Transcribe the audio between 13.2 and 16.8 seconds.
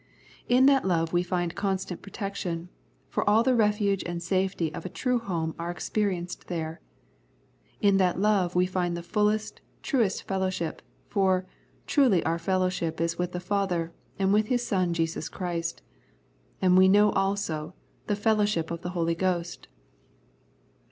the Father, and with His Son Jesus Christ"; and